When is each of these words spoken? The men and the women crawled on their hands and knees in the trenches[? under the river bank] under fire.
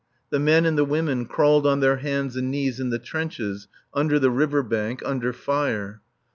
The 0.31 0.39
men 0.39 0.65
and 0.65 0.79
the 0.79 0.83
women 0.83 1.27
crawled 1.27 1.67
on 1.67 1.79
their 1.79 1.97
hands 1.97 2.35
and 2.35 2.49
knees 2.49 2.79
in 2.79 2.89
the 2.89 2.97
trenches[? 2.97 3.67
under 3.93 4.17
the 4.17 4.31
river 4.31 4.63
bank] 4.63 5.03
under 5.05 5.31
fire. 5.31 6.01